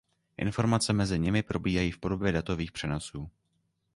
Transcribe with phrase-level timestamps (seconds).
[0.37, 3.29] Informace mezi nimi probíhají v podobě datových přenosů.